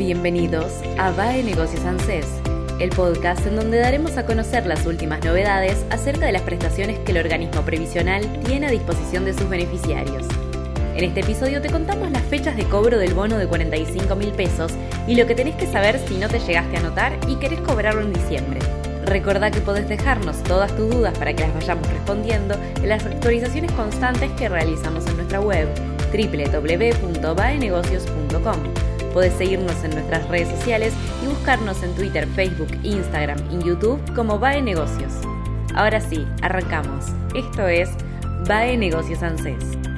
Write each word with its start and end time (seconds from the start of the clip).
Bienvenidos 0.00 0.72
a 0.96 1.10
VAE 1.10 1.42
Negocios 1.42 1.84
ANSES, 1.84 2.24
el 2.78 2.88
podcast 2.88 3.46
en 3.46 3.56
donde 3.56 3.76
daremos 3.76 4.16
a 4.16 4.24
conocer 4.24 4.64
las 4.64 4.86
últimas 4.86 5.22
novedades 5.22 5.84
acerca 5.90 6.24
de 6.24 6.32
las 6.32 6.40
prestaciones 6.40 6.98
que 7.00 7.12
el 7.12 7.18
organismo 7.18 7.60
previsional 7.66 8.22
tiene 8.44 8.68
a 8.68 8.70
disposición 8.70 9.26
de 9.26 9.34
sus 9.34 9.50
beneficiarios. 9.50 10.26
En 10.96 11.04
este 11.04 11.20
episodio 11.20 11.60
te 11.60 11.68
contamos 11.68 12.10
las 12.12 12.22
fechas 12.22 12.56
de 12.56 12.64
cobro 12.64 12.96
del 12.96 13.12
bono 13.12 13.36
de 13.36 13.46
45 13.46 14.16
mil 14.16 14.32
pesos 14.32 14.72
y 15.06 15.16
lo 15.16 15.26
que 15.26 15.34
tenés 15.34 15.56
que 15.56 15.66
saber 15.66 16.00
si 16.08 16.16
no 16.16 16.28
te 16.28 16.38
llegaste 16.38 16.78
a 16.78 16.80
anotar 16.80 17.18
y 17.28 17.36
querés 17.36 17.60
cobrarlo 17.60 18.00
en 18.00 18.14
diciembre. 18.14 18.58
Recordá 19.04 19.50
que 19.50 19.60
podés 19.60 19.86
dejarnos 19.86 20.42
todas 20.44 20.74
tus 20.76 20.88
dudas 20.88 21.12
para 21.18 21.34
que 21.34 21.42
las 21.42 21.52
vayamos 21.52 21.86
respondiendo 21.88 22.54
en 22.54 22.88
las 22.88 23.04
actualizaciones 23.04 23.70
constantes 23.72 24.32
que 24.32 24.48
realizamos 24.48 25.06
en 25.08 25.16
nuestra 25.16 25.42
web 25.42 25.68
www.vaenegocios.com 26.10 28.89
Podés 29.12 29.34
seguirnos 29.34 29.82
en 29.84 29.90
nuestras 29.90 30.28
redes 30.28 30.48
sociales 30.48 30.94
y 31.22 31.26
buscarnos 31.26 31.82
en 31.82 31.94
Twitter, 31.94 32.26
Facebook, 32.28 32.70
Instagram 32.82 33.38
y 33.50 33.64
YouTube 33.64 34.00
como 34.14 34.38
VAE 34.38 34.62
Negocios. 34.62 35.12
Ahora 35.74 36.00
sí, 36.00 36.26
arrancamos. 36.42 37.06
Esto 37.34 37.66
es 37.68 37.90
VAE 38.46 38.76
Negocios 38.76 39.22
ANSES. 39.22 39.89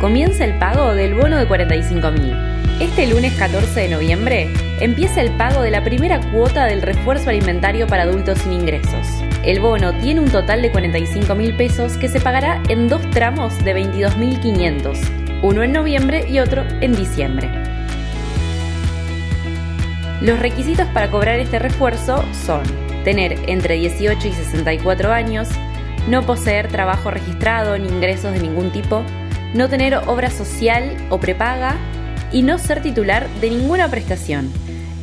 Comienza 0.00 0.44
el 0.44 0.58
pago 0.58 0.94
del 0.94 1.14
bono 1.14 1.36
de 1.36 1.46
45.000. 1.46 2.80
Este 2.80 3.06
lunes 3.06 3.34
14 3.34 3.80
de 3.80 3.88
noviembre 3.90 4.48
empieza 4.80 5.20
el 5.20 5.30
pago 5.32 5.60
de 5.60 5.70
la 5.70 5.84
primera 5.84 6.18
cuota 6.32 6.64
del 6.64 6.80
refuerzo 6.80 7.28
alimentario 7.28 7.86
para 7.86 8.04
adultos 8.04 8.38
sin 8.38 8.54
ingresos. 8.54 9.06
El 9.44 9.60
bono 9.60 9.92
tiene 9.98 10.20
un 10.20 10.30
total 10.30 10.62
de 10.62 10.72
45.000 10.72 11.56
pesos 11.56 11.98
que 11.98 12.08
se 12.08 12.20
pagará 12.20 12.62
en 12.68 12.88
dos 12.88 13.02
tramos 13.10 13.62
de 13.62 13.76
22.500, 13.76 15.42
uno 15.42 15.62
en 15.62 15.72
noviembre 15.72 16.26
y 16.26 16.38
otro 16.38 16.64
en 16.80 16.96
diciembre. 16.96 17.50
Los 20.22 20.38
requisitos 20.38 20.86
para 20.88 21.10
cobrar 21.10 21.38
este 21.38 21.58
refuerzo 21.58 22.24
son 22.46 22.62
tener 23.04 23.38
entre 23.46 23.74
18 23.74 24.28
y 24.28 24.32
64 24.32 25.12
años, 25.12 25.48
no 26.08 26.22
poseer 26.22 26.68
trabajo 26.68 27.10
registrado 27.10 27.76
ni 27.76 27.88
ingresos 27.88 28.32
de 28.32 28.40
ningún 28.40 28.70
tipo, 28.70 29.04
no 29.54 29.68
tener 29.68 29.94
obra 29.94 30.30
social 30.30 30.96
o 31.10 31.18
prepaga 31.18 31.76
y 32.32 32.42
no 32.42 32.58
ser 32.58 32.82
titular 32.82 33.28
de 33.40 33.50
ninguna 33.50 33.88
prestación. 33.88 34.50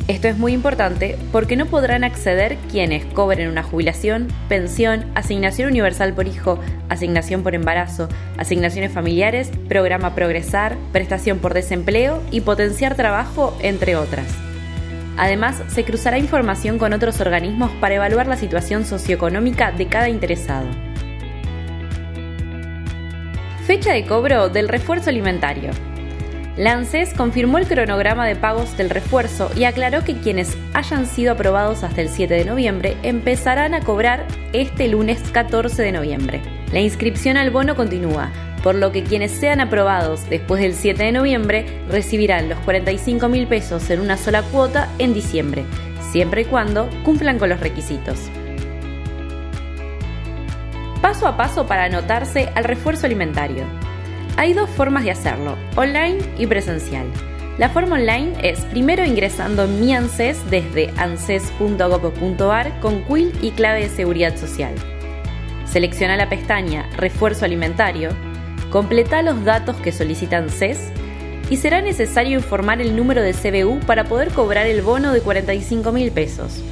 Esto 0.08 0.26
es 0.26 0.38
muy 0.38 0.54
importante 0.54 1.18
porque 1.32 1.54
no 1.54 1.66
podrán 1.66 2.02
acceder 2.02 2.56
quienes 2.70 3.04
cobren 3.04 3.50
una 3.50 3.62
jubilación, 3.62 4.28
pensión, 4.48 5.04
asignación 5.14 5.68
universal 5.68 6.14
por 6.14 6.26
hijo, 6.26 6.58
asignación 6.88 7.42
por 7.42 7.54
embarazo, 7.54 8.08
asignaciones 8.38 8.90
familiares, 8.90 9.50
programa 9.68 10.14
Progresar, 10.14 10.78
prestación 10.92 11.40
por 11.40 11.52
desempleo 11.52 12.22
y 12.30 12.40
potenciar 12.40 12.94
trabajo, 12.94 13.54
entre 13.60 13.96
otras. 13.96 14.26
Además, 15.18 15.62
se 15.68 15.84
cruzará 15.84 16.16
información 16.16 16.78
con 16.78 16.94
otros 16.94 17.20
organismos 17.20 17.70
para 17.72 17.96
evaluar 17.96 18.28
la 18.28 18.36
situación 18.36 18.86
socioeconómica 18.86 19.72
de 19.72 19.88
cada 19.88 20.08
interesado. 20.08 20.87
Fecha 23.68 23.92
de 23.92 24.06
cobro 24.06 24.48
del 24.48 24.66
refuerzo 24.66 25.10
alimentario. 25.10 25.72
La 26.56 26.82
confirmó 27.18 27.58
el 27.58 27.68
cronograma 27.68 28.26
de 28.26 28.34
pagos 28.34 28.78
del 28.78 28.88
refuerzo 28.88 29.50
y 29.54 29.64
aclaró 29.64 30.04
que 30.04 30.16
quienes 30.16 30.56
hayan 30.72 31.04
sido 31.04 31.32
aprobados 31.32 31.84
hasta 31.84 32.00
el 32.00 32.08
7 32.08 32.32
de 32.32 32.46
noviembre 32.46 32.96
empezarán 33.02 33.74
a 33.74 33.80
cobrar 33.80 34.26
este 34.54 34.88
lunes 34.88 35.20
14 35.32 35.82
de 35.82 35.92
noviembre. 35.92 36.40
La 36.72 36.80
inscripción 36.80 37.36
al 37.36 37.50
bono 37.50 37.76
continúa, 37.76 38.32
por 38.62 38.74
lo 38.74 38.90
que 38.90 39.04
quienes 39.04 39.32
sean 39.32 39.60
aprobados 39.60 40.30
después 40.30 40.62
del 40.62 40.72
7 40.72 41.02
de 41.02 41.12
noviembre 41.12 41.66
recibirán 41.90 42.48
los 42.48 42.58
45 42.60 43.28
mil 43.28 43.46
pesos 43.48 43.90
en 43.90 44.00
una 44.00 44.16
sola 44.16 44.40
cuota 44.44 44.88
en 44.98 45.12
diciembre, 45.12 45.66
siempre 46.10 46.40
y 46.40 46.44
cuando 46.46 46.88
cumplan 47.04 47.38
con 47.38 47.50
los 47.50 47.60
requisitos 47.60 48.30
paso 51.08 51.26
a 51.26 51.38
paso 51.38 51.66
para 51.66 51.84
anotarse 51.84 52.50
al 52.54 52.64
refuerzo 52.64 53.06
alimentario. 53.06 53.64
Hay 54.36 54.52
dos 54.52 54.68
formas 54.68 55.04
de 55.04 55.10
hacerlo, 55.10 55.56
online 55.74 56.18
y 56.36 56.46
presencial. 56.46 57.06
La 57.56 57.70
forma 57.70 57.94
online 57.94 58.34
es 58.42 58.60
primero 58.66 59.06
ingresando 59.06 59.64
en 59.64 59.80
mi 59.80 59.94
ANSES 59.94 60.50
desde 60.50 60.92
anses.gov.ar 60.98 62.80
con 62.80 63.04
quill 63.06 63.32
y 63.40 63.52
clave 63.52 63.84
de 63.84 63.88
seguridad 63.88 64.36
social. 64.36 64.74
Selecciona 65.64 66.18
la 66.18 66.28
pestaña 66.28 66.86
Refuerzo 66.98 67.46
alimentario, 67.46 68.10
completa 68.68 69.22
los 69.22 69.42
datos 69.46 69.76
que 69.76 69.92
solicita 69.92 70.36
ANSES 70.36 70.92
y 71.48 71.56
será 71.56 71.80
necesario 71.80 72.36
informar 72.36 72.82
el 72.82 72.94
número 72.94 73.22
de 73.22 73.32
CBU 73.32 73.80
para 73.86 74.04
poder 74.04 74.28
cobrar 74.28 74.66
el 74.66 74.82
bono 74.82 75.14
de 75.14 75.22
45 75.22 75.90
mil 75.90 76.12
pesos. 76.12 76.62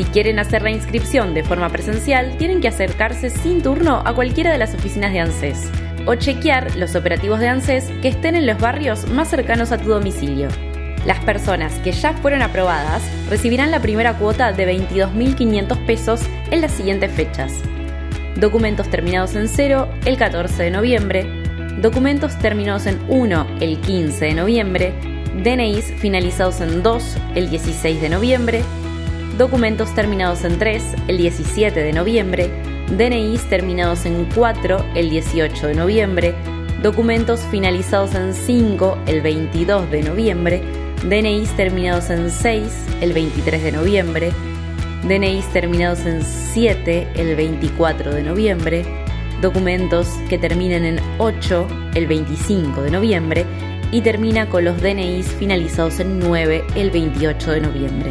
Si 0.00 0.06
quieren 0.06 0.38
hacer 0.38 0.62
la 0.62 0.70
inscripción 0.70 1.34
de 1.34 1.44
forma 1.44 1.68
presencial, 1.68 2.34
tienen 2.38 2.62
que 2.62 2.68
acercarse 2.68 3.28
sin 3.28 3.60
turno 3.60 4.02
a 4.02 4.14
cualquiera 4.14 4.50
de 4.50 4.56
las 4.56 4.72
oficinas 4.72 5.12
de 5.12 5.20
ANSES 5.20 5.70
o 6.06 6.14
chequear 6.14 6.74
los 6.76 6.96
operativos 6.96 7.38
de 7.38 7.48
ANSES 7.48 7.92
que 8.00 8.08
estén 8.08 8.34
en 8.34 8.46
los 8.46 8.58
barrios 8.58 9.06
más 9.10 9.28
cercanos 9.28 9.72
a 9.72 9.76
tu 9.76 9.90
domicilio. 9.90 10.48
Las 11.04 11.22
personas 11.22 11.74
que 11.80 11.92
ya 11.92 12.14
fueron 12.14 12.40
aprobadas 12.40 13.02
recibirán 13.28 13.70
la 13.70 13.82
primera 13.82 14.14
cuota 14.14 14.52
de 14.52 14.74
22.500 14.74 15.84
pesos 15.84 16.22
en 16.50 16.62
las 16.62 16.72
siguientes 16.72 17.12
fechas. 17.12 17.52
Documentos 18.36 18.88
terminados 18.88 19.34
en 19.34 19.48
0 19.48 19.86
el 20.06 20.16
14 20.16 20.62
de 20.62 20.70
noviembre, 20.70 21.26
documentos 21.82 22.38
terminados 22.38 22.86
en 22.86 22.98
1 23.08 23.46
el 23.60 23.78
15 23.78 24.24
de 24.24 24.32
noviembre, 24.34 24.94
DNIs 25.44 25.92
finalizados 25.98 26.62
en 26.62 26.82
2 26.82 27.16
el 27.34 27.50
16 27.50 28.00
de 28.00 28.08
noviembre, 28.08 28.62
documentos 29.40 29.94
terminados 29.94 30.44
en 30.44 30.58
3 30.58 30.82
el 31.08 31.16
17 31.16 31.80
de 31.80 31.94
noviembre, 31.94 32.50
DNIs 32.94 33.48
terminados 33.48 34.04
en 34.04 34.26
4 34.34 34.84
el 34.94 35.08
18 35.08 35.68
de 35.68 35.74
noviembre, 35.74 36.34
documentos 36.82 37.40
finalizados 37.50 38.14
en 38.14 38.34
5 38.34 38.98
el 39.06 39.22
22 39.22 39.90
de 39.90 40.02
noviembre, 40.02 40.62
DNIs 41.08 41.56
terminados 41.56 42.10
en 42.10 42.30
6 42.30 42.84
el 43.00 43.14
23 43.14 43.62
de 43.62 43.72
noviembre, 43.72 44.32
DNIs 45.08 45.46
terminados 45.54 46.00
en 46.00 46.22
7 46.22 47.08
el 47.14 47.34
24 47.34 48.14
de 48.14 48.22
noviembre, 48.22 48.84
documentos 49.40 50.06
que 50.28 50.36
terminen 50.36 50.84
en 50.84 51.00
8 51.16 51.66
el 51.94 52.06
25 52.06 52.82
de 52.82 52.90
noviembre 52.90 53.46
y 53.90 54.02
termina 54.02 54.50
con 54.50 54.66
los 54.66 54.82
DNIs 54.82 55.28
finalizados 55.28 55.98
en 55.98 56.18
9 56.18 56.62
el 56.76 56.90
28 56.90 57.52
de 57.52 57.60
noviembre. 57.62 58.10